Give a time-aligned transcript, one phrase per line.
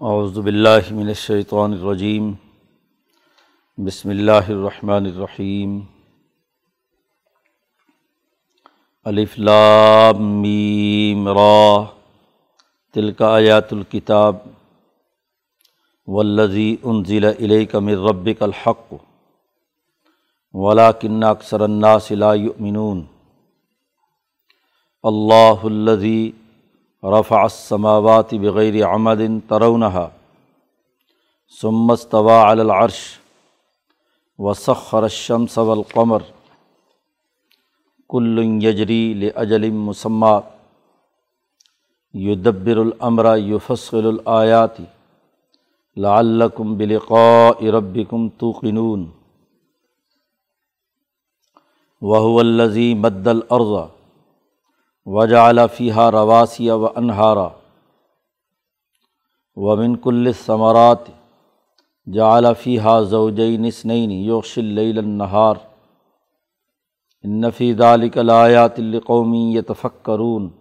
[0.00, 2.32] اعوذ باللہ من الشیطان الرجیم۔
[3.76, 5.80] بسم اللہ الرحمن الرحیم۔
[9.04, 11.84] الف لام میم را۔
[12.94, 14.36] تلک آیات الکتاب۔
[16.06, 18.94] والذی انزل الیک من ربک الحق۔
[20.52, 23.02] ولکن اکثر الناس لا یؤمنون۔
[25.02, 26.30] اللہ الذی
[27.04, 30.12] رفع السماوات بغیر عمد ترونها،
[31.60, 33.20] ثم استوى على العرش
[34.38, 36.22] وسخر الشمس والقمر.
[38.06, 40.42] كل يجري لأجل مسمى.
[42.14, 44.76] يدبر الأمر، يفصل الآيات.
[45.96, 49.12] لعلكم بلقاء ربكم توقنون.
[52.00, 53.28] وهو الذي مد
[55.08, 57.56] الأرض وجعل فيها رواسي وأنهارا
[59.56, 61.08] ومن كل الثمرات
[62.06, 65.60] جعل فيها زوجين اثنين يغشي الليل النهار.
[67.24, 70.52] إن في ذلك لآيات لقوم يتفكرون.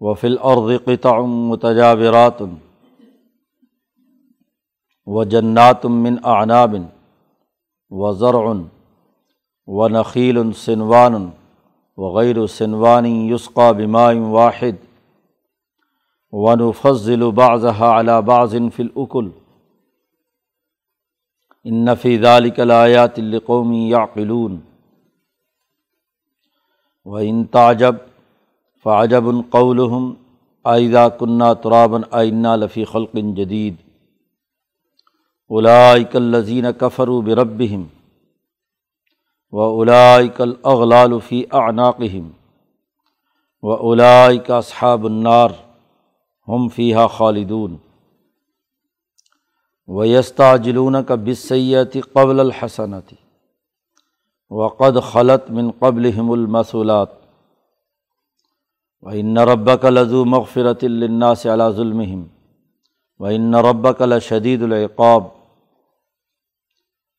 [0.00, 2.38] وفي الأرض قطع متجاورات
[5.06, 6.88] وجنات من أعناب
[7.90, 8.44] وزرع
[9.66, 11.43] ونخيل سنوان
[11.96, 14.76] وغیر صنوانی یسقا بمائم واحد
[16.32, 19.28] ون فضل بعض علی بعض فی العقل
[21.64, 24.60] ان نفی ذالک الآیات القومی یعقلون
[27.04, 27.94] و ان تعجب
[28.82, 30.12] فعجب قولهم
[30.64, 33.74] آئدہ کنہ ترابن آئینہ لفی خلق جدید
[35.50, 37.82] اولائک الذین کفروا بربہم
[39.54, 42.28] و اولائک الاغلالفی اعناقہم
[43.62, 45.50] و اولائک اصحاب النار
[46.48, 47.76] ہم فیحہ خالدون
[49.86, 53.16] و یستا جلون کا بصیتی قبل الحسنتی
[54.50, 57.08] وقد خلط من قبل المسولات
[59.02, 62.24] و ان ربک لذو مغفرت الناس علی ظلمہم
[63.18, 65.24] و ان ربک لشدید العقاب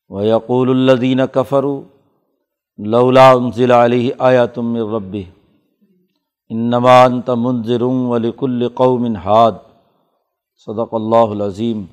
[0.08, 1.84] و یقول الدین کفرو
[2.84, 5.24] لولا انزل علیہ آیا تم ربی
[6.48, 9.52] انمان تمنظروں ولیک القوم ہاد
[10.56, 11.84] صدق اللہ العظیم۔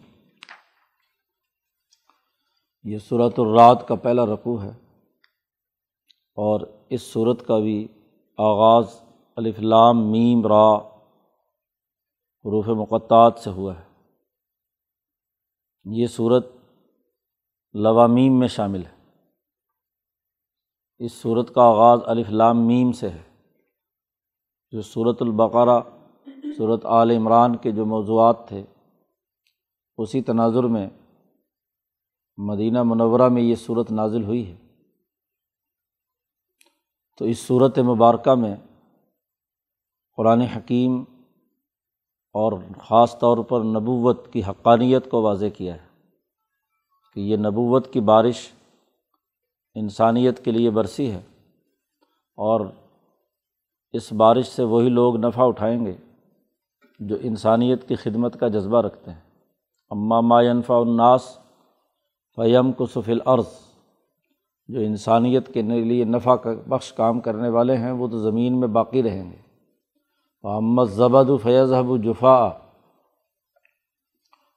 [2.83, 4.71] یہ صورت الرات کا پہلا رقوع ہے۔
[6.35, 7.87] اور اس صورت کا بھی
[8.37, 8.85] آغاز
[9.35, 10.77] الفلام میم را
[12.45, 13.83] حروف مقطعات سے ہوا ہے۔
[15.83, 16.47] یہ صورت
[17.73, 18.92] لوامیم میں شامل ہے۔
[21.05, 23.23] اس صورت کا آغاز الف لام میم سے ہے۔
[24.71, 25.79] جو صورت البقرہ
[26.57, 28.63] صورت عال عمران کے جو موضوعات تھے،
[29.97, 30.89] اسی تناظر میں
[32.37, 34.55] مدینہ منورہ میں یہ صورت نازل ہوئی ہے۔
[37.17, 38.55] تو اس صورت مبارکہ میں
[40.15, 41.03] قرآن حکیم
[42.33, 45.87] اور خاص طور پر نبوت کی حقانیت کو واضح کیا ہے
[47.13, 48.51] کہ یہ نبوت کی بارش
[49.75, 51.21] انسانیت کے لیے برسی ہے
[52.37, 52.65] اور
[53.91, 55.93] اس بارش سے وہی لوگ نفع اٹھائیں گے
[56.99, 59.19] جو انسانیت کی خدمت کا جذبہ رکھتے ہیں۔
[59.89, 61.37] اماں ینفع الناس
[62.35, 63.47] فیم کسف العرض
[64.67, 66.35] جو انسانیت کے لیے نفع
[66.67, 69.37] بخش کام کرنے والے ہیں، وہ تو زمین میں باقی رہیں گے۔
[70.43, 72.45] محمد زبد و فیض حب جفا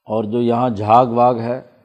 [0.07, 1.76] اور جو یہاں جھاگ واگ ہے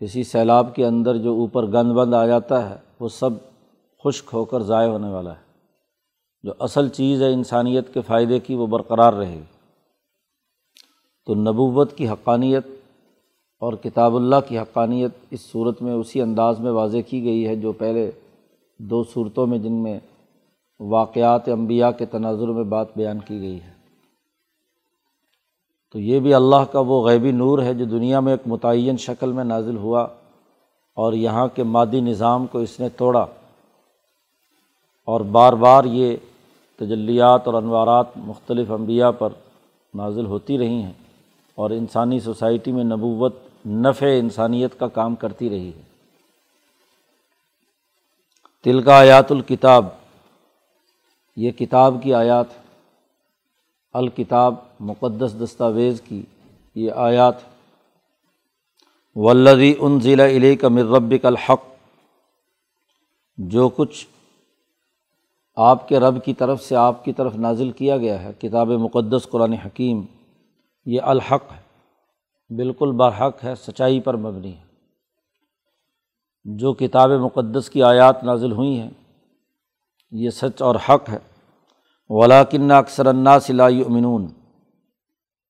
[0.00, 3.30] کسی سیلاب کے اندر جو اوپر گند بند آ جاتا ہے، وہ سب
[4.04, 5.48] خشک ہو کر ضائع ہونے والا ہے۔
[6.42, 9.58] جو اصل چیز ہے انسانیت کے فائدے کی، وہ برقرار رہے گی۔
[11.26, 12.66] تو نبوت کی حقانیت
[13.60, 17.56] اور کتاب اللہ کی حقانیت اس صورت میں اسی انداز میں واضح کی گئی ہے
[17.56, 18.10] جو پہلے
[18.78, 20.00] دو صورتوں میں جن میں
[20.80, 23.77] واقعات انبیاء کے تناظر میں بات بیان کی گئی ہے۔
[25.92, 29.32] تو یہ بھی اللہ کا وہ غیبی نور ہے جو دنیا میں ایک متعین شکل
[29.32, 30.02] میں نازل ہوا
[30.96, 33.26] اور یہاں کے مادی نظام کو اس نے توڑا
[35.08, 36.16] اور بار بار یہ
[36.76, 39.28] تجلیات اور انوارات مختلف انبیاء پر
[39.94, 40.92] نازل ہوتی رہی ہیں
[41.54, 43.36] اور انسانی سوسائٹی میں نبوت
[43.66, 45.82] نفع انسانیت کا کام کرتی رہی ہے۔
[48.64, 49.86] تل کا آیات الکتاب،
[51.36, 52.46] یہ کتاب کی آیات
[53.92, 56.22] الکتاب مقدس دستاویز کی
[56.74, 57.34] یہ آیات
[59.14, 61.62] ولدی ان ضلع علی کا مربک الحق،
[63.36, 64.06] جو کچھ
[65.56, 69.28] آپ کے رب کی طرف سے آپ کی طرف نازل کیا گیا ہے، کتاب مقدس
[69.30, 70.02] قرآن حکیم،
[70.86, 71.68] یہ الحق ہے۔
[72.56, 74.64] بالکل برحق ہے، سچائی پر مبنی ہے۔
[76.44, 78.90] جو کتاب مقدس کی آیات نازل ہوئی ہیں،
[80.10, 81.37] یہ سچ اور حق ہے۔
[82.08, 84.26] ولاکن اکثر الناس لا یؤمنون۔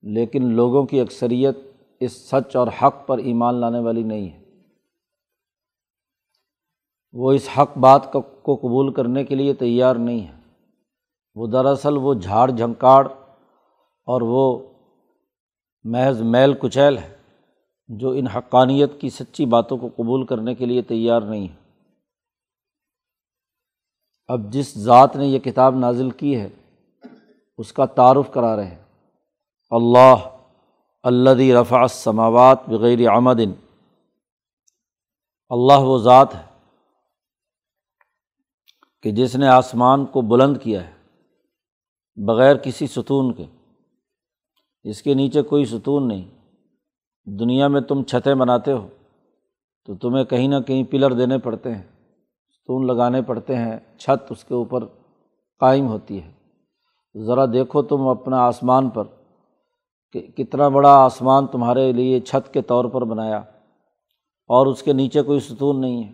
[0.03, 1.59] لیکن لوگوں کی اکثریت
[2.01, 4.39] اس سچ اور حق پر ایمان لانے والی نہیں ہے۔
[7.13, 10.33] وہ اس حق بات کو قبول کرنے کے لیے تیار نہیں ہے
[11.35, 13.09] وہ دراصل وہ جھاڑ جھنکاڑ
[14.07, 14.59] اور وہ
[15.85, 17.17] محض میل کچیل ہے
[17.89, 21.68] جو ان حقانیت کی سچی باتوں کو قبول کرنے کے لیے تیار نہیں ہے۔
[24.29, 26.49] اب جس ذات نے یہ کتاب نازل کی ہے،
[27.59, 28.83] اس کا تعارف کرا رہے ہیں۔
[29.71, 30.15] اللہ
[31.03, 33.53] الدی رفع السماوات بغیر آمدن
[35.49, 36.43] اللہ وہ ذات ہے
[39.03, 40.93] کہ جس نے آسمان کو بلند کیا ہے،
[42.17, 43.45] بغیر کسی ستون کے۔
[44.85, 46.29] اس کے نیچے کوئی ستون نہیں۔
[47.25, 48.89] دنیا میں تم چھتیں بناتے ہو
[49.87, 51.98] تو تمہیں کہیں نہ کہیں پلر دینے پڑتے ہیں۔
[52.69, 54.85] ستون لگانے پڑتے ہیں، چھت اس کے اوپر
[55.59, 56.33] قائم ہوتی ہے۔
[57.25, 59.05] ذرا دیکھو تم اپنا آسمان پر
[60.13, 63.39] کہ کتنا بڑا آسمان تمہارے لیے چھت کے طور پر بنایا۔
[64.47, 66.13] اور اس کے نیچے کوئی ستون نہیں ہے۔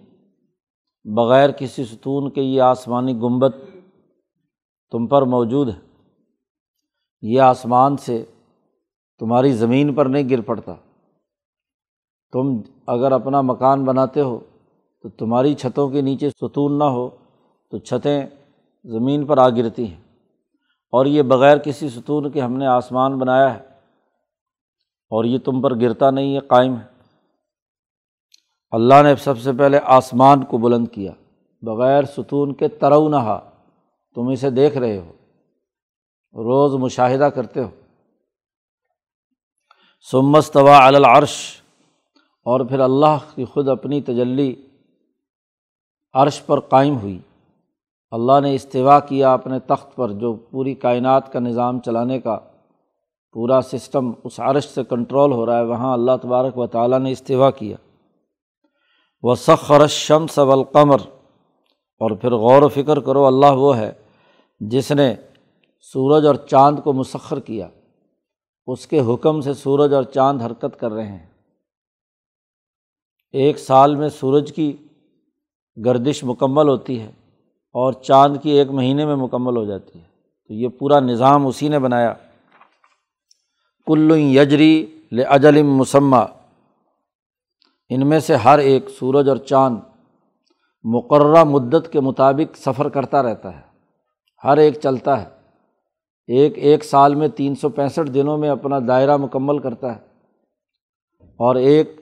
[1.15, 3.51] بغیر کسی ستون کے یہ آسمانی گنبد
[4.91, 6.03] تم پر موجود ہے۔
[7.23, 8.25] یہ آسمان سے
[9.19, 10.75] تمہاری زمین پر نہیں گر پڑتا۔
[12.33, 14.41] تم اگر اپنا مکان بناتے ہو
[15.05, 17.11] تو تمہاری چھتوں کے نیچے ستون نہ ہو،
[17.71, 18.27] تو چھتیں
[18.85, 20.01] زمین پر آ گرتی ہیں۔
[20.93, 23.62] اور یہ بغیر کسی ستون کے ہم نے آسمان بنایا ہے۔
[25.11, 26.87] اور یہ تم پر گرتا نہیں ہے قائم ہے۔
[28.71, 31.12] اللہ نے سب سے پہلے آسمان کو بلند کیا،
[31.62, 33.51] بغیر ستون کے ترو نہا
[34.15, 35.12] تم اسے دیکھ رہے ہو،
[36.43, 37.71] روز مشاہدہ کرتے ہو۔
[40.11, 41.61] سمستوا العرش،
[42.45, 44.55] اور پھر اللہ کی خود اپنی تجلی
[46.15, 47.19] عرش پر قائم ہوئی۔
[48.11, 52.39] اللہ نے استوا کیا اپنے تخت پر جو پوری کائنات کا نظام چلانے کا
[53.33, 57.13] پورا سسٹم اس عرش سے کنٹرول ہو رہا ہے، وہاں اللہ تبارک و تعالیٰ نے
[57.13, 57.77] استوا کیا۔
[59.23, 60.99] وہ سخر شمس والقمر۔
[61.99, 63.93] اور پھر غور و فکر کرو، اللہ وہ ہے
[64.61, 65.15] جس نے
[65.81, 67.69] سورج اور چاند کو مسخر کیا۔
[68.67, 71.27] اس کے حکم سے سورج اور چاند حرکت کر رہے ہیں۔
[73.33, 74.77] ایک سال میں سورج کی
[75.85, 77.11] گردش مکمل ہوتی ہے
[77.73, 80.05] اور چاند کی ایک مہینے میں مکمل ہو جاتی ہے۔
[80.49, 82.15] تو یہ پورا نظام اسی نے بنایا۔
[83.87, 86.17] کل یجری لجلم مسمہ
[87.88, 89.76] ان میں سے ہر ایک سورج اور چاند
[90.85, 93.62] مقررہ مدت کے مطابق سفر کرتا رہتا ہے۔
[94.44, 95.29] ہر ایک چلتا ہے۔
[96.27, 100.00] ایک ایک سال میں تین سو پینسٹھ دنوں میں اپنا دائرہ مکمل کرتا ہے۔
[101.20, 102.00] اور ایک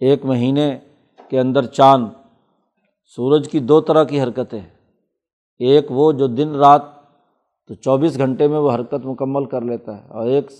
[0.00, 0.78] ایک مہینے
[1.28, 2.06] کے اندر چاند
[3.16, 4.70] سورج کی دو طرح کی حرکتیں ہیں۔
[5.60, 6.82] ایک وہ جو دن رات
[7.70, 10.50] تو چوبیس گھنٹے میں وہ حرکت مکمل کر لیتا ہے، اور ایک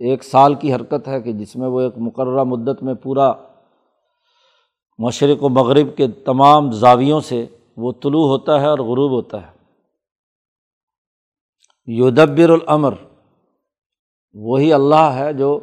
[0.00, 3.32] ایک سال کی حرکت ہے کہ جس میں وہ ایک مقررہ مدت میں پورا
[4.98, 7.44] مشرق و مغرب کے تمام زاویوں سے
[7.76, 9.54] وہ طلوع ہوتا ہے اور غروب ہوتا ہے۔
[11.88, 12.94] یودبر العمر
[14.34, 15.58] وہی اللہ ہے جو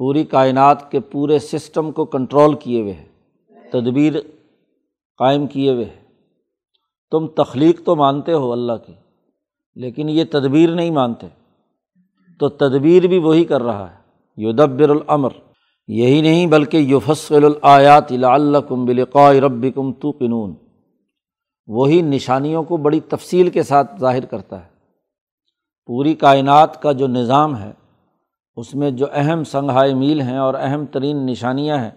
[0.00, 3.06] پوری کائنات کے پورے سسٹم کو کنٹرول کیے ہوئے ہے۔
[3.70, 4.14] تدبیر
[5.18, 6.00] قائم کیے ہوئے ہے
[7.10, 8.92] تم تخلیق تو مانتے ہو اللہ کی،
[9.74, 11.26] لیکن یہ تدبیر نہیں مانتے۔
[12.40, 13.96] تو تدبیر بھی وہی کر رہا ہے۔
[14.36, 15.30] یدبر العمر
[15.88, 19.92] یہی نہیں بلکہ یوفصل الیات الکم بلقاء رب کم
[21.66, 24.70] وہی نشانیوں کو بڑی تفصیل کے ساتھ ظاہر کرتا ہے۔
[25.86, 27.72] پوری کائنات کا جو نظام ہے،
[28.56, 31.90] اس میں جو اہم سنگھائے میل ہیں اور اہم ترین نشانیاں ہیں،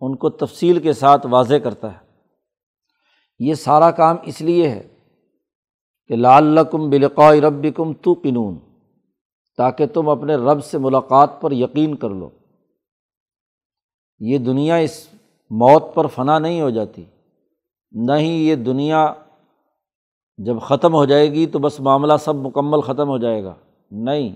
[0.00, 2.05] ان کو تفصیل کے ساتھ واضح کرتا ہے۔
[3.38, 4.86] یہ سارا کام اس لیے ہے
[6.06, 8.58] کہ لال کم بلقاء رب کم تو قنون
[9.58, 12.30] تاکہ تم اپنے رب سے ملاقات پر یقین کر لو۔
[14.20, 15.08] یہ دنیا اس
[15.50, 17.04] موت پر فنا نہیں ہو جاتی،
[17.92, 19.12] نہ ہی یہ دنیا
[20.38, 23.54] جب ختم ہو جائے گی تو بس معاملہ سب مکمل ختم ہو جائے گا۔
[23.90, 24.34] نہیں،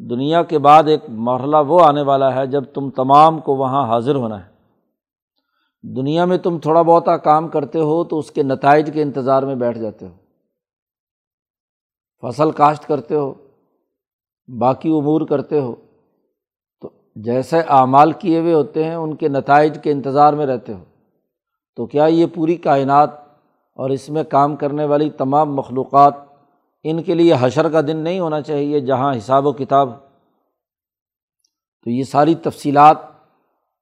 [0.00, 4.14] دنیا کے بعد ایک مرحلہ وہ آنے والا ہے جب تم تمام کو وہاں حاضر
[4.14, 4.57] ہونا ہے۔
[5.96, 9.54] دنیا میں تم تھوڑا بہت کام کرتے ہو تو اس کے نتائج کے انتظار میں
[9.54, 10.12] بیٹھ جاتے ہو۔
[12.22, 13.34] فصل کاشت کرتے ہو،
[14.58, 15.74] باقی امور کرتے ہو۔
[16.80, 20.84] تو جیسے اعمال کیے ہوئے ہوتے ہیں، ان کے نتائج کے انتظار میں رہتے ہو۔
[21.76, 23.10] تو کیا یہ پوری کائنات
[23.74, 26.14] اور اس میں کام کرنے والی تمام مخلوقات
[26.84, 29.90] ان کے لیے حشر کا دن نہیں ہونا چاہیے جہاں حساب و کتاب
[31.84, 32.96] تو یہ ساری تفصیلات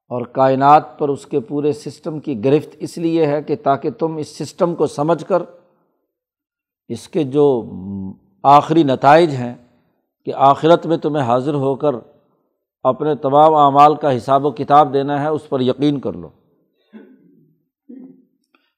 [0.09, 4.17] اور کائنات پر اس کے پورے سسٹم کی گرفت اس لیے ہے کہ تاکہ تم
[4.17, 5.43] اس سسٹم کو سمجھ کر
[6.89, 7.71] اس کے جو
[8.43, 9.55] آخری نتائج ہیں
[10.25, 11.95] کہ آخرت میں تمہیں حاضر ہو کر
[12.83, 16.29] اپنے تمام اعمال کا حساب و کتاب دینا ہے، اس پر یقین کر لو۔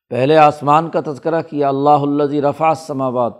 [0.09, 3.33] پہلے آسمان کا تذکرہ کیا، اللہ الزی رفا سماوات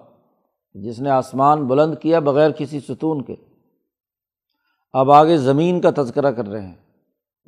[0.75, 3.35] جس نے آسمان بلند کیا بغیر کسی ستون کے۔
[4.93, 6.88] اب آگے زمین کا تذکرہ کر رہے ہیں۔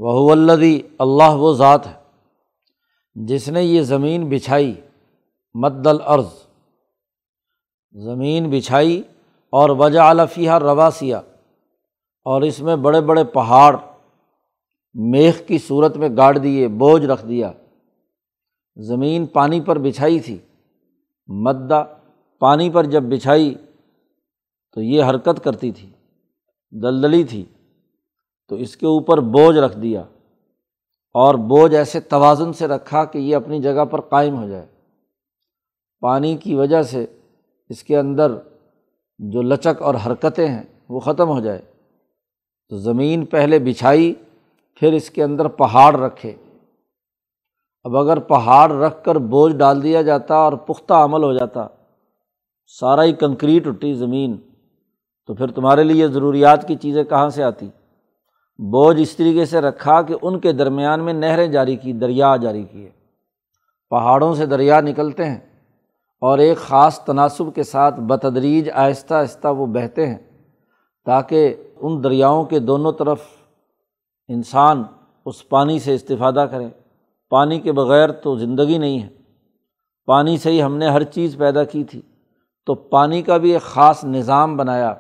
[0.00, 1.92] وہ الدی اللہ وہ ذات ہے،
[3.16, 4.72] جس نے یہ زمین بچھائی،
[5.54, 6.30] مد العرض
[7.94, 9.02] زمین بچھائی
[9.52, 11.16] اور وجہ علفیہ رواسیہ،
[12.26, 13.76] اور اس میں بڑے بڑے پہاڑ،
[14.94, 17.52] میخ کی صورت میں گاڑ دیے، بوجھ رکھ دیا۔
[18.76, 20.38] زمین پانی پر بچھائی تھی،
[21.28, 21.84] مدہ
[22.42, 23.54] پانی پر جب بچھائی
[24.76, 25.90] تو یہ حرکت کرتی تھی،
[26.72, 27.44] دلدلی تھی۔
[28.50, 30.00] تو اس کے اوپر بوجھ رکھ دیا
[31.14, 34.66] اور بوجھ ایسے توازن سے رکھا کہ یہ اپنی جگہ پر قائم ہو جائے۔
[36.00, 37.06] پانی کی وجہ سے
[37.68, 38.32] اس کے اندر
[39.18, 41.62] جو لچک اور حرکتیں ہیں وہ ختم ہو جائے۔
[42.68, 44.14] تو زمین پہلے بچھائی،
[44.74, 46.36] پھر اس کے اندر پہاڑ رکھے۔
[47.84, 51.66] اب اگر پہاڑ رکھ کر بوجھ ڈال دیا جاتا اور پختہ عمل ہو جاتا،
[52.66, 54.36] سارا ہی کنکریٹ اٹھی زمین۔
[55.26, 57.68] تو پھر تمہارے لیے ضروریات کی چیزیں کہاں سے آتی؟
[58.62, 62.62] بوجھ اس طریقے سے رکھا کہ ان کے درمیان میں نہریں جاری کی، دریا جاری
[62.62, 62.90] کیے
[63.90, 65.38] پہاڑوں سے دریا نکلتے ہیں
[66.20, 70.18] اور ایک خاص تناسب کے ساتھ بتدریج آہستہ آہستہ وہ بہتے ہیں
[71.06, 73.20] تاکہ ان دریاؤں کے دونوں طرف
[74.28, 74.82] انسان
[75.26, 76.68] اس پانی سے استفادہ کریں
[77.30, 79.08] پانی کے بغیر تو زندگی نہیں ہے۔
[80.06, 82.02] پانی سے ہی ہم نے ہر چیز پیدا کی تھی۔
[82.66, 84.94] تو پانی کا بھی ایک خاص نظام بنایا۔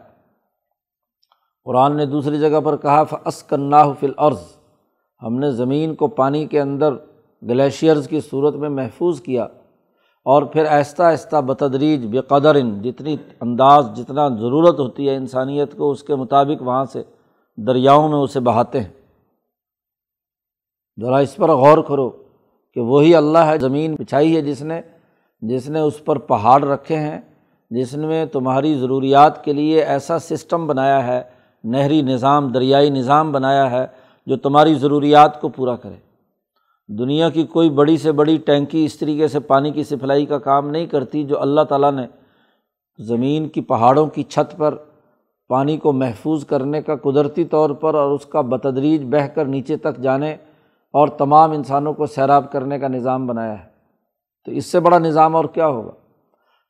[1.64, 4.40] قرآن نے دوسری جگہ پر کہا فس کنّا فل عرض
[5.22, 6.94] ہم نے زمین کو پانی کے اندر
[7.48, 9.46] گلیشیئرز کی صورت میں محفوظ کیا
[10.24, 15.76] اور پھر آہستہ آہستہ بتدریج بے قدر ان جتنی انداز، جتنا ضرورت ہوتی ہے انسانیت
[15.76, 17.02] کو، اس کے مطابق وہاں سے
[17.56, 18.88] دریاؤں میں اسے بہاتے ہیں۔
[21.00, 22.10] ذرا اس پر غور کرو
[22.74, 24.80] کہ وہی اللہ ہے، زمین بچھائی ہے جس نے
[25.40, 27.20] جس نے اس پر پہاڑ رکھے ہیں،
[27.70, 33.70] جس نے تمہاری ضروریات کے لیے ایسا سسٹم بنایا ہے نہری نظام، دریائی نظام بنایا
[33.70, 33.86] ہے
[34.26, 36.10] جو تمہاری ضروریات کو پورا کرے۔
[36.88, 40.70] دنیا کی کوئی بڑی سے بڑی ٹینکی اس طریقے سے پانی کی سپلائی کا کام
[40.70, 42.06] نہیں کرتی جو اللہ تعالیٰ نے
[42.98, 44.74] زمین کی پہاڑوں کی چھت پر
[45.48, 49.76] پانی کو محفوظ کرنے کا قدرتی طور پر اور اس کا بتدریج بہہ کر نیچے
[49.76, 50.36] تک جانے
[50.92, 53.68] اور تمام انسانوں کو سیراب کرنے کا نظام بنایا ہے۔
[54.44, 55.90] تو اس سے بڑا نظام اور کیا ہوگا؟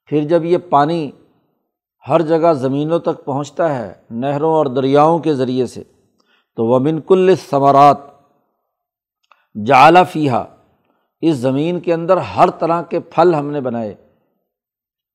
[0.06, 1.10] پھر جب یہ پانی
[2.08, 5.82] ہر جگہ زمینوں تک پہنچتا ہے، نہروں اور دریاؤں کے ذریعے سے۔
[6.56, 7.96] تو وہ کل ثمرات
[9.66, 10.44] جعلی فیحہ
[11.20, 13.94] اس زمین کے اندر ہر طرح کے پھل ہم نے بنائے۔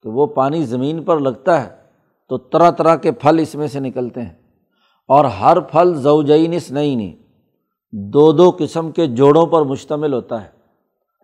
[0.01, 1.75] کہ وہ پانی زمین پر لگتا ہے،
[2.29, 4.33] تو طرح طرح کے پھل اس میں سے نکلتے ہیں۔
[5.07, 7.15] اور ہر پھل زوجینس نہیں نہیں
[7.91, 10.49] دو دو قسم کے جوڑوں پر مشتمل ہوتا ہے۔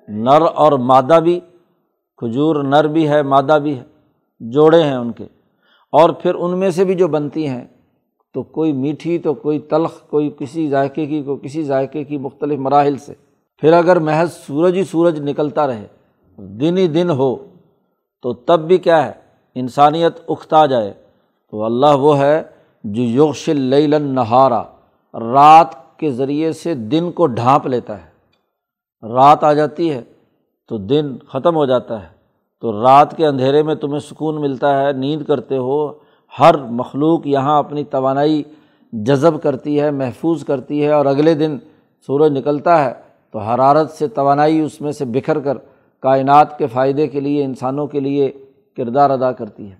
[0.08, 1.40] نر اور مادہ بھی،
[2.18, 3.84] کھجور نر بھی ہے، مادہ بھی ہے،
[4.40, 5.28] جوڑے ہیں ان کے۔
[5.92, 7.68] اور پھر ان میں سے بھی جو بنتی ہیں،
[8.34, 12.60] تو کوئی میٹھی، تو کوئی تلخ، کوئی کسی ذائقے کی، کوئی کسی ذائقے کی مختلف
[12.60, 13.14] مراحل سے۔
[13.58, 15.88] پھر اگر محض سورج ہی سورج نکلتا رہے،
[16.38, 17.36] دن ہی دن ہو،
[18.22, 19.12] تو تب بھی کیا ہے؟
[19.56, 20.94] انسانیت اکھتا جائے۔
[21.52, 22.44] تو اللہ وہ ہے
[22.84, 24.64] جو یوش لیلن نہارا
[25.14, 28.12] رات کے ذریعے سے دن کو ڈھانپ لیتا ہے۔
[29.08, 30.02] رات آ جاتی ہے
[30.68, 32.21] تو دن ختم ہو جاتا ہے۔
[32.62, 35.94] تو رات کے اندھیرے میں تمہیں سکون ملتا ہے، نیند کرتے ہو۔
[36.40, 38.44] ہر مخلوق یہاں اپنی توانائی
[38.94, 41.58] جذب کرتی ہے، محفوظ کرتی ہے اور اگلے دن
[42.08, 42.94] سورج نکلتا ہے
[43.32, 45.58] تو حرارت سے توانائی اس میں سے بکھر کر
[46.00, 48.32] کائنات کے فائدے کے لیے، انسانوں کے لیے
[48.78, 49.76] کردار ادا کرتی ہے۔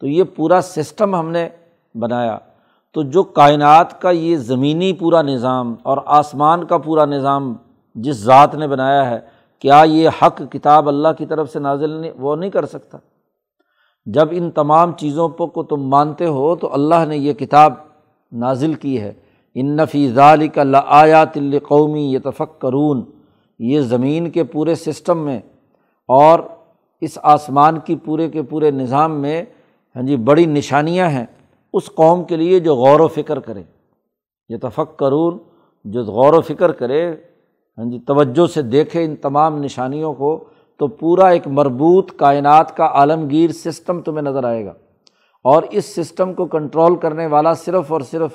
[0.00, 1.48] تو یہ پورا سسٹم ہم نے
[1.94, 2.38] بنایا۔
[2.94, 7.54] تو جو کائنات کا یہ زمینی پورا نظام اور آسمان کا پورا نظام
[7.94, 9.20] جس ذات نے بنایا ہے
[9.60, 12.98] کیا یہ حق کتاب اللہ کی طرف سے نازل نہیں وہ نہیں کر سکتا؟
[14.06, 17.72] جب ان تمام چیزوں کو تم مانتے ہو تو اللہ نے یہ کتاب
[18.32, 19.12] نازل کی ہے۔
[19.54, 22.18] ان نفی ذالک آیا تل قومی یہ
[23.58, 25.38] یہ زمین کے پورے سسٹم میں
[26.08, 26.40] اور
[27.00, 29.44] اس آسمان کی پورے کے پورے نظام میں
[29.96, 31.26] ہاں جی بڑی نشانیاں ہیں
[31.72, 33.62] اس قوم کے لیے جو غور و فکر کرے۔
[34.48, 35.38] یہ تفق کرون
[35.84, 37.16] جو غور و فکر کرے
[37.80, 40.44] ہاں جی توجہ سے دیکھے ان تمام نشانیوں کو،
[40.78, 44.72] تو پورا ایک مربوط کائنات کا عالمگیر سسٹم تمہیں نظر آئے گا۔
[45.44, 48.30] اور اس سسٹم کو کنٹرول کرنے والا صرف اور صرف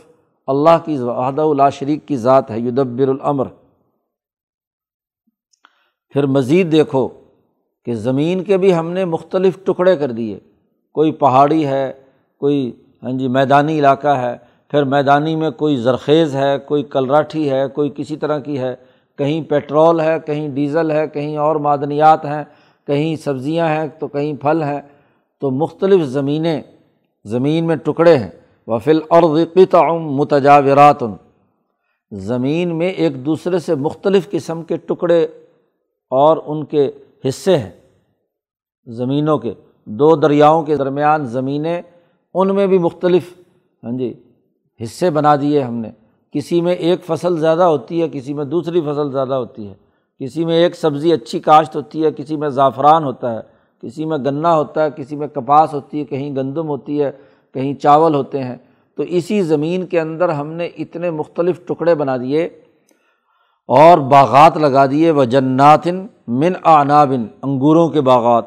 [0.47, 3.45] اللہ کی وحدہ اللہ شریک کی ذات ہے، یدبر العمر
[6.09, 7.07] پھر مزید دیکھو
[7.85, 10.39] کہ زمین کے بھی ہم نے مختلف ٹکڑے کر دیے۔
[10.93, 11.93] کوئی پہاڑی ہے،
[12.39, 12.71] کوئی
[13.03, 14.37] ہاں جی میدانی علاقہ ہے،
[14.71, 18.75] پھر میدانی میں کوئی زرخیز ہے، کوئی کلراٹھی ہے، کوئی کسی طرح کی ہے۔
[19.17, 22.43] کہیں پیٹرول ہے، کہیں ڈیزل ہے، کہیں اور معدنیات ہیں،
[22.87, 24.81] کہیں سبزیاں ہیں، تو کہیں پھل ہیں۔
[25.41, 26.61] تو مختلف زمینیں،
[27.25, 28.29] زمین میں ٹکڑے ہیں۔
[28.67, 30.97] وفل اور قطعم متجاورات۔
[32.11, 35.23] زمین میں ایک دوسرے سے مختلف قسم کے ٹکڑے
[36.09, 36.91] اور ان کے
[37.27, 37.71] حصے ہیں۔
[38.85, 39.53] زمینوں کے،
[39.85, 41.81] دو دریاؤں کے درمیان زمینیں،
[42.33, 43.33] ان میں بھی مختلف
[43.83, 44.13] ہاں جی
[44.83, 45.89] حصے بنا دیے ہم نے۔
[46.35, 49.73] کسی میں ایک فصل زیادہ ہوتی ہے، کسی میں دوسری فصل زیادہ ہوتی ہے۔
[50.19, 53.39] کسی میں ایک سبزی اچھی کاشت ہوتی ہے، کسی میں زعفران ہوتا ہے۔
[53.81, 57.11] کسی میں گنا ہوتا ہے، کسی میں کپاس ہوتی ہے، کہیں گندم ہوتی ہے،
[57.53, 58.55] کہیں چاول ہوتے ہیں۔
[58.97, 62.45] تو اسی زمین کے اندر ہم نے اتنے مختلف ٹکڑے بنا دیے
[63.67, 68.45] اور باغات لگا دیے۔ و جناتن من آنابن انگوروں کے باغات۔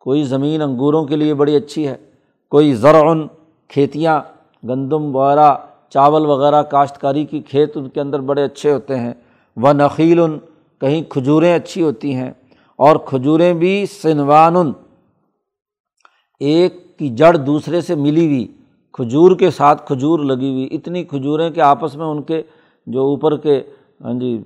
[0.00, 1.96] کوئی زمین انگوروں کے لیے بڑی اچھی ہے،
[2.50, 3.26] کوئی زرعن
[3.68, 4.20] کھیتیاں،
[4.68, 5.54] گندم وغیرہ۔
[5.90, 9.12] چاول وغیرہ کاشتکاری کی کھیت ان کے اندر بڑے اچھے ہوتے ہیں۔
[9.56, 10.20] و نخیل
[10.80, 12.30] کہیں کھجوریں اچھی ہوتی ہیں۔
[12.76, 14.72] اور کھجوریں بھی سنوان
[16.40, 18.46] ایک کی جڑ دوسرے سے ملی ہوئی،
[18.92, 22.42] کھجور کے ساتھ کھجور لگی ہوئی۔ اتنی کھجوریں کہ آپس میں ان کے
[22.86, 23.62] جو اوپر کے
[24.00, 24.42] ہاں جی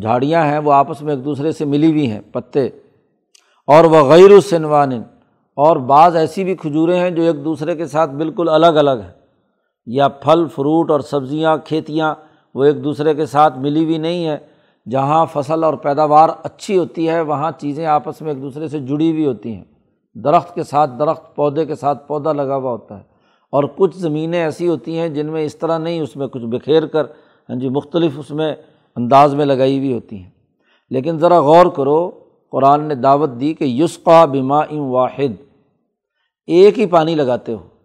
[0.00, 2.66] جھاڑیاں ہیں، وہ آپس میں ایک دوسرے سے ملی ہوئی ہیں، پتے۔
[3.66, 4.92] اور وہ غیر السنوان
[5.54, 9.25] اور بعض ایسی بھی کھجوریں ہیں جو ایک دوسرے کے ساتھ بالکل الگ الگ ہیں۔
[9.86, 12.14] یا پھل، فروٹ اور سبزیاں، کھیتیاں،
[12.54, 14.38] وہ ایک دوسرے کے ساتھ ملی ہوئی نہیں ہے
[14.90, 19.10] جہاں فصل اور پیداوار اچھی ہوتی ہے، وہاں چیزیں آپس میں ایک دوسرے سے جڑی
[19.10, 19.64] ہوئی ہوتی ہیں۔
[20.14, 23.16] درخت کے ساتھ درخت، پودے کے ساتھ پودا لگا ہوا ہوتا ہے۔
[23.52, 26.86] اور کچھ زمینیں ایسی ہوتی ہیں جن میں اس طرح نہیں اس میں کچھ بکھیر
[26.86, 27.04] کر
[27.48, 28.54] ہاں جی مختلف اس میں
[28.96, 30.30] انداز میں لگائی ہوئی ہوتی ہیں۔
[30.90, 32.10] لیکن ذرا غور کرو،
[32.50, 35.42] قرآن نے دعوت دی کہ یسقا بما ام واحد۔
[36.46, 37.75] ایک ہی پانی لگاتے ہو۔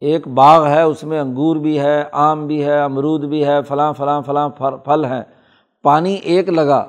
[0.00, 3.92] ایک باغ ہے، اس میں انگور بھی ہے، آم بھی ہے، امرود بھی ہے، فلاں
[3.92, 4.48] فلاں فلاں
[4.84, 5.22] پھل ہیں۔
[5.82, 6.86] پانی ایک لگا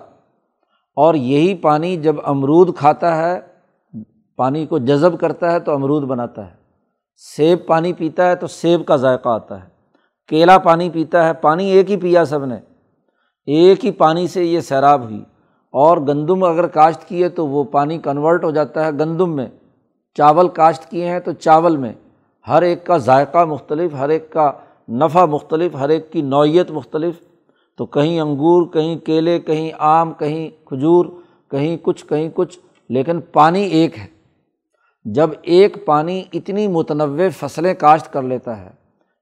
[0.95, 3.39] اور یہی پانی جب امرود کھاتا ہے،
[4.35, 6.55] پانی کو جذب کرتا ہے تو امرود بناتا ہے۔
[7.15, 9.69] سیب پانی پیتا ہے تو سیب کا ذائقہ آتا ہے۔
[10.27, 12.55] کیلا پانی پیتا ہے، پانی ایک ہی پیا سب نے۔
[13.45, 15.23] ایک ہی پانی سے یہ سیراب ہوئی۔
[15.71, 19.47] اور گندم اگر کاشت کی ہے تو وہ پانی کنورٹ ہو جاتا ہے گندم میں۔
[20.15, 21.93] چاول کاشت کیے ہیں تو چاول میں۔
[22.47, 24.51] ہر ایک کا ذائقہ مختلف، ہر ایک کا
[24.89, 27.15] نفع مختلف، ہر ایک کی نوعیت مختلف۔
[27.77, 31.05] تو کہیں انگور، کہیں کیلے، کہیں آم، کہیں کھجور،
[31.51, 34.07] کہیں کچھ کہیں کچھ، لیکن پانی ایک ہے۔
[35.05, 38.69] جب ایک پانی اتنی متنوع فصلیں کاشت کر لیتا ہے،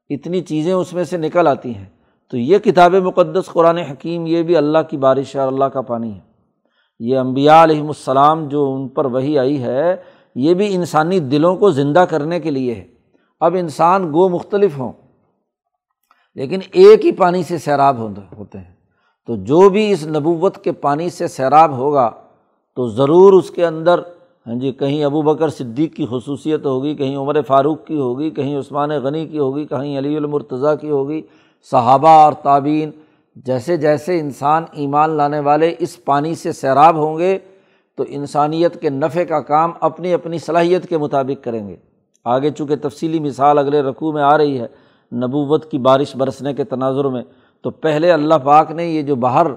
[0.10, 1.86] اتنی چیزیں اس میں سے نکل آتی ہیں،
[2.32, 6.14] تو یہ کتاب مقدس قرآن حکیم، یہ بھی اللہ کی بارش اور اللہ کا پانی
[6.14, 6.20] ہے۔
[7.00, 9.96] یہ امبیا علیہم السلام جو ان پر وہی آئی ہے،
[10.36, 12.99] یہ بھی انسانی دلوں کو زندہ کرنے کے لیے ہے۔
[13.42, 14.92] اب انسان گو مختلف ہوں،
[16.38, 18.74] لیکن ایک ہی پانی سے سیراب ہوتے ہیں۔
[19.28, 22.10] تو جو بھی اس نبوت کے پانی سے سیراب ہوگا،
[22.78, 24.00] تو ضرور اس کے اندر
[24.48, 28.58] ہاں جی کہیں ابو بکر صدیق کی خصوصیت ہوگی، کہیں عمر فاروق کی ہوگی، کہیں
[28.60, 31.22] عثمان غنی کی ہوگی، کہیں علی المرتضیٰ کی ہوگی،
[31.72, 32.92] صحابہ اور تعبین
[33.46, 37.38] جیسے جیسے انسان ایمان لانے والے اس پانی سے سیراب ہوں گے،
[37.98, 41.76] تو انسانیت کے نفع کا کام اپنی اپنی صلاحیت کے مطابق کریں گے۔
[42.26, 44.68] آگے چونکہ تفصیلی مثال اگلے رقوع میں آ رہی ہے،
[45.12, 47.24] نبوت کی بارش برسنے کے تناظر میں،
[47.66, 49.48] تو پہلے اللہ پاک نے یہ جو باہر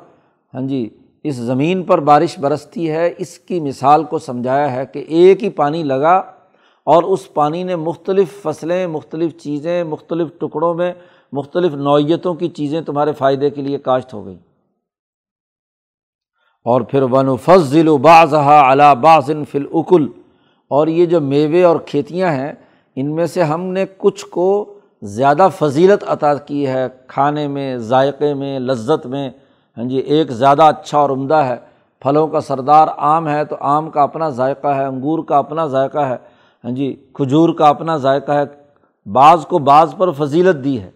[0.55, 0.89] ہاں جی
[1.25, 5.49] اس زمین پر بارش برستی ہے، اس کی مثال کو سمجھایا ہے کہ ایک ہی
[5.51, 6.17] پانی لگا
[6.87, 10.93] اور اس پانی نے مختلف فصلیں، مختلف چیزیں، مختلف ٹکڑوں میں،
[11.33, 14.39] مختلف نوعیتوں کی چیزیں تمہارے فائدے کے لیے کاشت ہو گئیں
[16.67, 20.07] اور پھر ون فضل و باز علا بازن فل اکل
[20.73, 22.53] اور یہ جو میوے اور کھیتیاں ہیں،
[22.97, 28.35] ان میں سے ہم نے کچھ کو زیادہ فضیلت عطا کی ہے، کھانے میں، ذائقے
[28.35, 29.31] میں، لذت میں۔
[29.77, 31.57] ہاں جی ایک زیادہ اچھا اور عمدہ ہے۔
[32.01, 35.99] پھلوں کا سردار آم ہے تو آم کا اپنا ذائقہ ہے، انگور کا اپنا ذائقہ
[35.99, 36.17] ہے۔
[36.65, 38.43] ہاں جی کھجور کا اپنا ذائقہ ہے۔
[39.11, 40.91] بعض کو بعض پر فضیلت دی ہے۔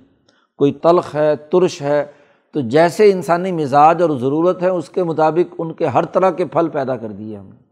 [0.59, 2.07] کوئی تلخ ہے، ترش ہے۔
[2.53, 6.47] تو جیسے انسانی مزاج اور ضرورت ہے، اس کے مطابق ان کے ہر طرح کے
[6.47, 7.66] پھل پیدا کر دیے ہم نے۔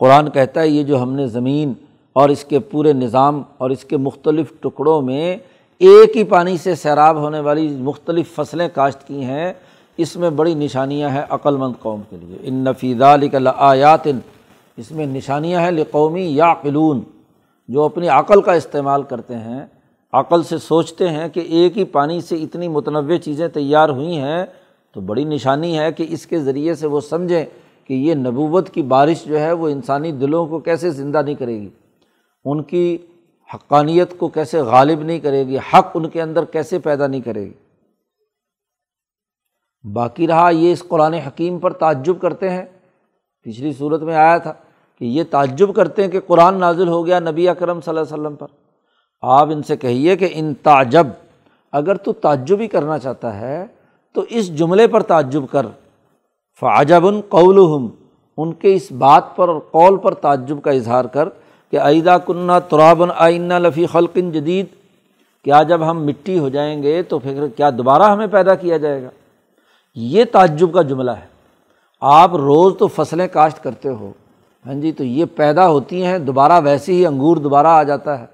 [0.00, 1.72] قرآن کہتا ہے یہ جو ہم نے زمین
[2.12, 5.36] اور اس کے پورے نظام اور اس کے مختلف ٹکڑوں میں
[5.80, 9.52] ایک ہی پانی سے سیراب ہونے والی مختلف فصلیں کاشت کی ہیں،
[9.98, 13.16] اس میں بڑی نشانیاں ہیں عقل مند قوم کے لیے۔ ان نفیدہ
[13.56, 14.06] آیات
[14.76, 17.00] اس میں نشانیاں ہیں لقومی یا قلون
[17.68, 19.60] جو اپنی عقل کا استعمال کرتے ہیں۔
[20.12, 24.44] عقل سے سوچتے ہیں کہ ایک ہی پانی سے اتنی متنوع چیزیں تیار ہوئی ہیں،
[24.92, 27.44] تو بڑی نشانی ہے کہ اس کے ذریعے سے وہ سمجھیں
[27.90, 31.60] کہ یہ نبوت کی بارش جو ہے وہ انسانی دلوں کو کیسے زندہ نہیں کرے
[31.60, 31.68] گی؟
[32.44, 32.98] ان کی
[33.54, 37.44] حقانیت کو کیسے غالب نہیں کرے گی؟ حق ان کے اندر کیسے پیدا نہیں کرے
[37.44, 37.52] گی؟
[39.92, 42.64] باقی رہا یہ اس قرآن حکیم پر تعجب کرتے ہیں۔
[43.42, 44.52] پچھلی صورت میں آیا تھا
[44.98, 48.22] کہ یہ تعجب کرتے ہیں کہ قرآن نازل ہو گیا نبی اکرم صلی اللہ علیہ
[48.22, 48.46] وسلم پر۔
[49.22, 51.06] آپ ان سے کہیے کہ ان تعجب،
[51.72, 53.66] اگر تو تعجب ہی کرنا چاہتا ہے
[54.12, 55.66] تو اس جملے پر تعجب کر۔
[56.60, 57.58] فعجب قول
[58.38, 61.28] ان کے اس بات پر اور قول پر تعجب کا اظہار کر
[61.72, 64.66] کہ عیدہ کنہ ترابن آئینہ لفی خلقن جدید،
[65.44, 69.02] کیا جب ہم مٹی ہو جائیں گے تو پھر کیا دوبارہ ہمیں پیدا کیا جائے
[69.02, 69.08] گا؟
[69.94, 71.26] یہ تعجب کا جملہ ہے۔
[72.02, 74.12] آپ روز تو فصلیں کاشت کرتے ہو
[74.66, 78.26] ہاں جی تو یہ پیدا ہوتی ہیں، دوبارہ ویسے ہی انگور دوبارہ آ جاتا ہے،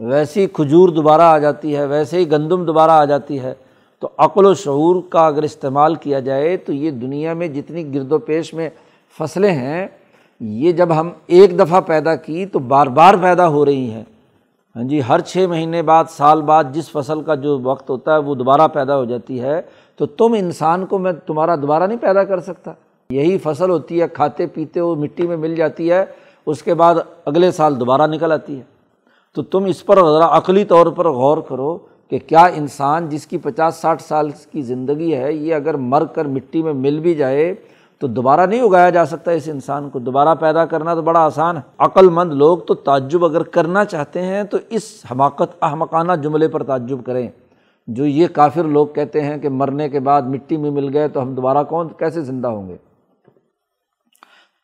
[0.00, 3.54] ویسی کھجور دوبارہ آ جاتی ہے، ویسے ہی گندم دوبارہ آ جاتی ہے۔
[4.02, 8.12] تو عقل و شعور کا اگر استعمال کیا جائے تو یہ دنیا میں جتنی گرد
[8.12, 8.70] و پیش میں
[9.18, 9.88] فصلیں ہیں،
[10.40, 14.04] یہ جب ہم ایک دفعہ پیدا کی تو بار بار پیدا ہو رہی ہیں۔
[14.76, 18.18] ہاں جی ہر چھ مہینے بعد، سال بعد جس فصل کا جو وقت ہوتا ہے
[18.18, 19.62] وہ دوبارہ پیدا ہو جاتی ہے۔
[19.96, 22.72] تو تم انسان کو میں تمہارا دوبارہ نہیں پیدا کر سکتا۔
[23.10, 26.04] یہی فصل ہوتی ہے، کھاتے پیتے وہ مٹی میں مل جاتی ہے،
[26.46, 28.62] اس کے بعد اگلے سال دوبارہ نکل آتی ہے۔
[29.34, 31.78] تو تم اس پر ذرا عقلی طور پر غور کرو
[32.12, 36.24] کہ کیا انسان جس کی پچاس ساٹھ سال کی زندگی ہے، یہ اگر مر کر
[36.24, 37.54] مٹی میں مل بھی جائے
[37.98, 41.56] تو دوبارہ نہیں اگایا جا سکتا اس انسان کو۔ دوبارہ پیدا کرنا تو بڑا آسان
[41.56, 46.48] ہے۔ عقل مند لوگ تو تعجب اگر کرنا چاہتے ہیں تو اس حماقت، احمقانہ جملے
[46.48, 47.28] پر تعجب کریں۔
[47.86, 51.22] جو یہ کافر لوگ کہتے ہیں کہ مرنے کے بعد مٹی میں مل گئے تو
[51.22, 52.76] ہم دوبارہ کون، کیسے زندہ ہوں گے؟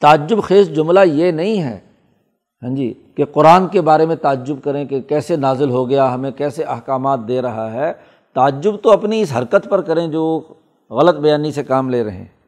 [0.00, 1.87] تعجب خیز جملہ یہ نہیں ہے
[2.62, 6.30] ہاں جی کہ قرآن کے بارے میں تعجب کریں کہ کیسے نازل ہو گیا، ہمیں
[6.30, 7.92] کیسے احکامات دے رہا ہے۔
[8.34, 10.40] تعجب تو اپنی اس حرکت پر کریں جو
[10.90, 12.38] غلط بیانی سے کام لے رہے ہیں۔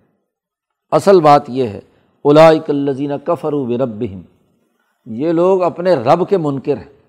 [0.90, 1.80] اصل بات یہ ہے
[2.24, 4.04] الاک الزین کفر و رب
[5.06, 7.00] یہ لوگ اپنے رب کے منکر ہیں۔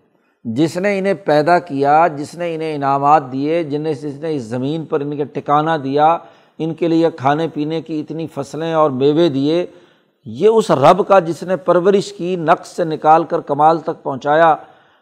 [0.43, 4.85] جس نے انہیں پیدا کیا، جس نے انہیں انعامات دیے جنہیں جس نے اس زمین
[4.85, 6.17] پر ان کے ٹکانا دیا،
[6.57, 9.65] ان کے لیے کھانے پینے کی اتنی فصلیں اور میوے دیے
[10.25, 14.55] یہ اس رب کا جس نے پرورش کی، نقص سے نکال کر کمال تک پہنچایا۔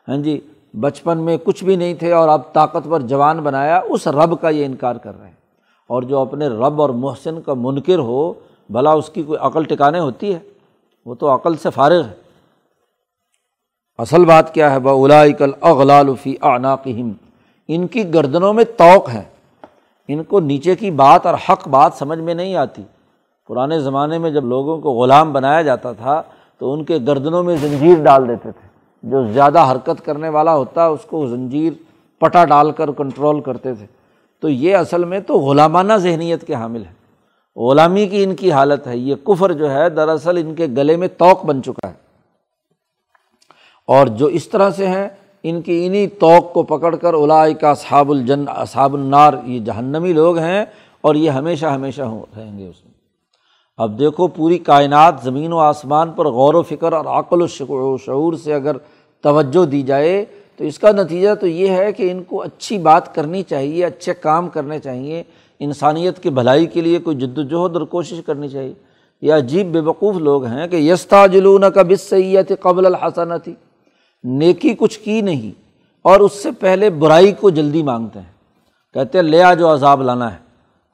[0.08, 0.40] ہاں جی
[0.74, 4.66] بچپن میں کچھ بھی نہیں تھے اور اب طاقتور جوان بنایا، اس رب کا یہ
[4.66, 5.36] انکار کر رہے ہیں۔
[5.88, 8.34] اور جو اپنے رب اور محسن کا منکر ہو،
[8.70, 10.40] بھلا اس کی کوئی عقل ٹکانے ہوتی ہے؟
[11.06, 12.14] وہ تو عقل سے فارغ ہے۔
[13.98, 17.12] اصل بات کیا ہے؟ بلاکل اغلالفی عناقم
[17.68, 19.24] ان کی گردنوں میں توق ہے۔
[20.08, 22.82] ان کو نیچے کی بات اور حق بات سمجھ میں نہیں آتی۔
[23.50, 26.22] پرانے زمانے میں جب لوگوں کو غلام بنایا جاتا تھا،
[26.58, 28.68] تو ان کے گردنوں میں زنجیر ڈال دیتے تھے۔
[29.04, 31.74] جو زیادہ حرکت کرنے والا ہوتا، اس کو زنجیر
[32.20, 33.86] پٹا ڈال کر کنٹرول کرتے تھے۔
[34.42, 37.00] تو یہ اصل میں تو غلامانہ ذہنیت کے حامل ہے
[37.60, 41.08] غلامی کی ان کی حالت ہے۔ یہ کفر جو ہے، دراصل ان کے گلے میں
[41.18, 41.94] توق بن چکا ہے۔
[43.88, 45.10] اور جو اس طرح سے ہیں،
[45.44, 50.14] ان کی انہیں توق کو پکڑ کر اولائی کا صحاب الجن، اصحاب النار، یہ جہنمی
[50.14, 50.66] لوگ ہیں
[51.02, 52.89] اور یہ ہمیشہ ہمیشہ ہوں، رہیں گے اس میں۔
[53.80, 58.34] اب دیکھو پوری کائنات زمین و آسمان پر غور و فکر اور عقل و شعور
[58.34, 58.78] سے اگر
[59.22, 60.26] توجہ دی جائے
[60.58, 64.14] تو اس کا نتیجہ تو یہ ہے کہ ان کو اچھی بات کرنی چاہیے، اچھے
[64.14, 65.24] کام کرنے چاہیے،
[65.60, 68.74] انسانیت کی بھلائی کے لیے کوئی جد وجہد اور کوشش کرنی چاہیے۔
[69.22, 73.54] یہ عجیب بے وقوف لوگ ہیں کہ یستا جلون کا بس سید قبل الحسن تھی
[74.24, 75.52] نیکی کچھ کی نہیں
[76.02, 78.32] اور اس سے پہلے برائی کو جلدی مانگتے ہیں۔
[78.94, 80.50] کہتے ہیں لیا جو عذاب لانا ہے۔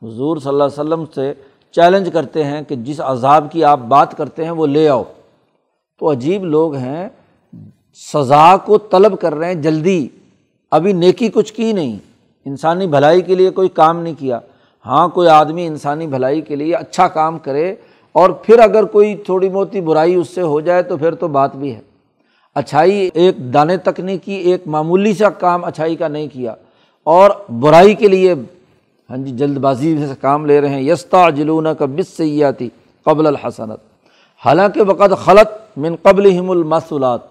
[0.07, 1.33] حضور صلی اللہ علیہ وسلم سے
[1.75, 5.03] چیلنج کرتے ہیں کہ جس عذاب کی آپ بات کرتے ہیں وہ لے آؤ۔
[5.99, 7.09] تو عجیب لوگ ہیں،
[8.13, 10.07] سزا کو طلب کر رہے ہیں جلدی۔
[10.71, 11.97] ابھی نیکی کچھ کی نہیں۔
[12.45, 14.39] انسانی بھلائی کے لیے کوئی کام نہیں کیا۔
[14.85, 17.75] ہاں کوئی آدمی انسانی بھلائی کے لیے اچھا کام کرے
[18.11, 21.55] اور پھر اگر کوئی تھوڑی موتی برائی اس سے ہو جائے تو پھر تو بات
[21.55, 21.81] بھی ہے۔
[22.55, 26.55] اچھائی ایک دانے تک نہیں کی، ایک معمولی سا کام اچھائی کا نہیں کیا۔
[27.03, 28.35] اور برائی کے لیے
[29.09, 32.69] ہاں جی جلد بازی سے کام لے رہے ہیں۔ یستا جلون کا بس سیاتی
[33.05, 33.79] قبل الحسنت
[34.45, 37.21] حالانکہ وقت خلط من قبل ہم المسولات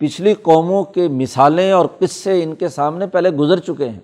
[0.00, 4.00] پچھلی قوموں کے مثالیں اور قصے ان کے سامنے پہلے گزر چکے ہیں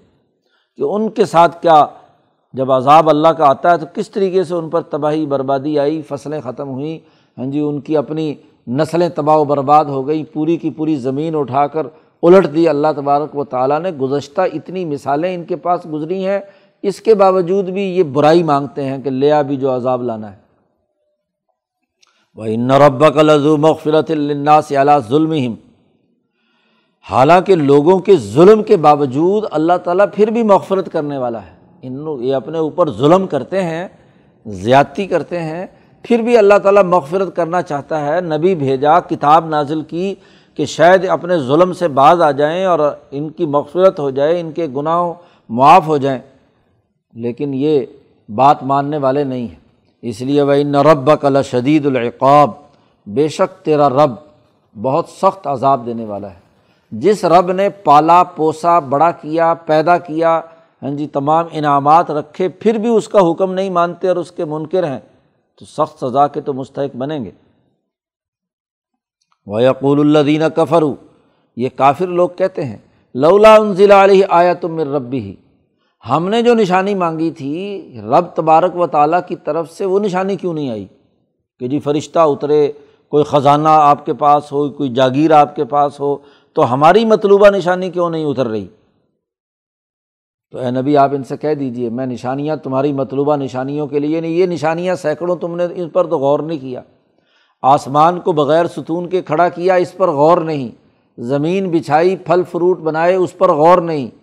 [0.77, 1.85] کہ ان کے ساتھ کیا
[2.55, 6.03] جب عذاب اللہ کا آتا ہے تو کس طریقے سے ان پر تباہی بربادی آئی،
[6.03, 6.99] فصلیں ختم ہوئیں۔
[7.39, 8.35] ہاں جی ان کی اپنی
[8.67, 11.87] نسلیں تباہ و برباد ہو گئیں، پوری کی پوری زمین اٹھا کر
[12.23, 16.41] الٹ دی۔ اللہ تبارک و تعالیٰ نے گزشتہ اتنی مثالیں ان کے پاس گزری ہیں
[16.83, 20.37] اس کے باوجود بھی یہ برائی مانگتے ہیں کہ لیا بھی جو عذاب لانا ہے۔
[22.35, 25.55] وہ نرب کا لذو مغفرت الناس اعلیٰ ظلم
[27.11, 32.07] حالانکہ لوگوں کے ظلم کے باوجود اللہ تعالیٰ پھر بھی مغفرت کرنے والا ہے۔ ان
[32.21, 33.89] یہ اپنے اوپر ظلم کرتے ہیں،
[34.47, 35.67] زیادتی کرتے ہیں،
[36.03, 40.15] پھر بھی اللہ تعالیٰ مغفرت کرنا چاہتا ہے۔ نبی بھیجا، کتاب نازل کی
[40.55, 42.79] کہ شاید اپنے ظلم سے باز آ جائیں اور
[43.11, 45.13] ان کی مغفرت ہو جائے، ان کے گناہ
[45.49, 46.19] معاف ہو جائیں۔
[47.23, 47.87] لیکن یہ
[48.29, 49.61] بات ماننے والے نہیں ہیں۔
[50.03, 52.51] اس لیے وہ ان رب کل شدید العقاب،
[53.07, 54.15] بے شک تیرا رب
[54.77, 56.39] بہت سخت عذاب دینے والا ہے۔
[56.93, 60.41] جس رب نے پالا، پوسا، بڑا کیا، پیدا کیا
[60.83, 64.45] ہاں جی تمام انعامات رکھے، پھر بھی اس کا حکم نہیں مانتے اور اس کے
[64.45, 64.99] منکر ہیں،
[65.59, 67.31] تو سخت سزا کے تو مستحق بنیں گے۔
[69.47, 70.95] وہ یقول اللہ دینہ کفرو
[71.57, 72.77] یہ کافر لوگ کہتے ہیں،
[73.15, 75.35] لولا ضلع علیہ آیا تم میرے ربی ہی
[76.11, 80.37] ہم نے جو نشانی مانگی تھی، رب تبارک و تعالیٰ کی طرف سے وہ نشانی
[80.37, 80.87] کیوں نہیں آئی؟
[81.61, 82.73] کہ جی فرشتہ اترے،
[83.09, 86.17] کوئی خزانہ آپ کے پاس ہو، کوئی جاگیر آپ کے پاس ہو،
[86.53, 88.67] تو ہماری مطلوبہ نشانی کیوں نہیں اتر رہی؟
[90.51, 94.21] تو اے نبی، آپ ان سے کہہ دیجیے میں نشانیاں تمہاری مطلوبہ نشانیوں کے لیے
[94.21, 96.81] نہیں، یہ نشانیاں سینکڑوں تم نے اس پر تو غور نہیں کیا۔
[97.63, 100.69] آسمان کو بغیر ستون کے کھڑا کیا، اس پر غور نہیں۔
[101.19, 104.18] زمین بچھائی، پھل فروٹ بنائے، اس پر غور نہیں۔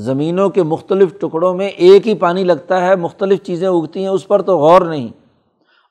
[0.00, 4.28] زمینوں کے مختلف ٹکڑوں میں ایک ہی پانی لگتا ہے، مختلف چیزیں اگتی ہیں، اس
[4.28, 5.08] پر تو غور نہیں۔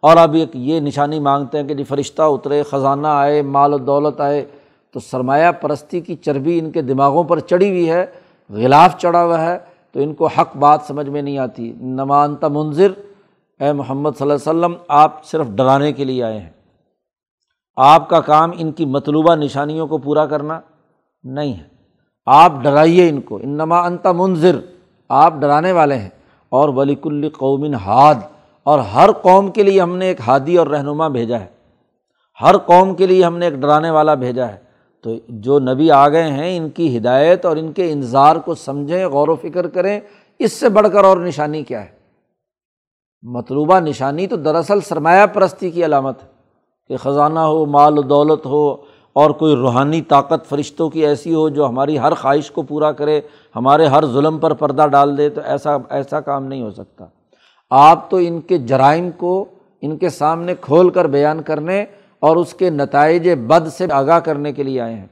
[0.02, 3.78] اور اب ایک یہ نشانی مانگتے ہیں کہ جی فرشتہ اترے، خزانہ آئے، مال و
[3.78, 4.46] دولت آئے،
[4.94, 8.06] تو سرمایہ پرستی کی چربی ان کے دماغوں پر چڑھی ہوئی ہے،
[8.50, 9.60] غلاف چڑھا ہوا ہے،
[9.92, 12.92] تو ان کو حق بات سمجھ میں نہیں آتی۔ نمانتا منظر
[13.60, 16.50] اے محمد صلی اللہ علیہ وسلم، آپ صرف ڈرانے کے لیے آئے ہیں۔
[17.78, 20.60] آپ کا کام ان کی مطلوبہ نشانیوں کو پورا کرنا
[21.24, 21.79] نہیں ہے۔
[22.32, 24.60] آپ ڈرائیے ان کو ان نما انتا منظر
[25.10, 26.10] آپ ڈرانے والے ہیں۔
[26.50, 28.16] اور ولیک قومن ہاد
[28.64, 31.46] اور ہر قوم کے لیے ہم نے ایک ہادی اور رہنما بھیجا ہے۔
[32.42, 34.58] ہر قوم کے لیے ہم نے ایک ڈرانے والا بھیجا ہے۔
[35.04, 39.06] تو جو نبی آ گئے ہیں، ان کی ہدایت اور ان کے انظار کو سمجھیں،
[39.06, 40.00] غور و فکر کریں،
[40.40, 41.90] اس سے بڑھ کر اور نشانی کیا ہے؟
[43.22, 46.28] مطلوبہ نشانی تو دراصل سرمایہ پرستی کی علامت ہے
[46.88, 48.78] کہ خزانہ ہو، مال و دولت ہو
[49.20, 53.22] اور کوئی روحانی طاقت فرشتوں کی ایسی ہو جو ہماری ہر خواہش کو پورا کرے،
[53.56, 57.06] ہمارے ہر ظلم پر پردہ ڈال دے، تو ایسا ایسا کام نہیں ہو سکتا۔
[57.70, 59.46] آپ تو ان کے جرائم کو
[59.82, 61.86] ان کے سامنے کھول کر بیان کرنے
[62.20, 65.08] اور اس کے نتائج بد سے آگاہ کرنے کے لیے آئے ہیں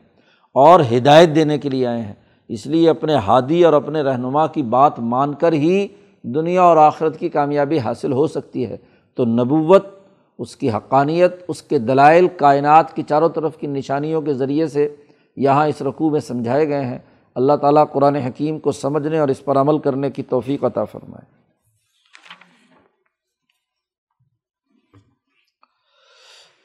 [0.53, 2.13] اور ہدایت دینے کے لیے آئے ہیں۔
[2.47, 5.87] اس لیے اپنے ہادی اور اپنے رہنما کی بات مان کر ہی
[6.23, 8.77] دنیا اور آخرت کی کامیابی حاصل ہو سکتی ہے۔
[9.15, 9.96] تو نبوت
[10.37, 14.95] اس کی حقانیت، اس کے دلائل کائنات کی چاروں طرف کی نشانیوں کے ذریعے سے
[15.35, 16.99] یہاں اس رقوع میں سمجھائے گئے ہیں۔
[17.35, 21.37] اللہ تعالیٰ قرآن حکیم کو سمجھنے اور اس پر عمل کرنے کی توفیق عطا فرمائے۔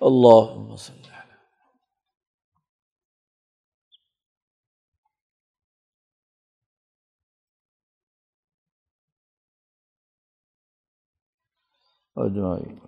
[0.01, 0.75] اللہ
[12.17, 12.87] اجمائی